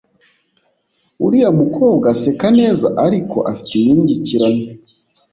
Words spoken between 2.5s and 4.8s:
neza ariko afite impingikirane